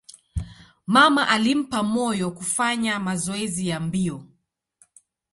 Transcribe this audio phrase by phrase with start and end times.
[0.87, 4.25] Mama alimpa moyo kufanya mazoezi ya mbio.